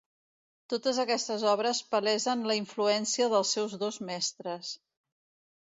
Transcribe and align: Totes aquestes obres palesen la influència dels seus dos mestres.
Totes 0.73 0.99
aquestes 1.03 1.45
obres 1.51 1.83
palesen 1.97 2.41
la 2.53 2.57
influència 2.63 3.29
dels 3.35 3.53
seus 3.59 3.79
dos 3.87 4.05
mestres. 4.11 4.75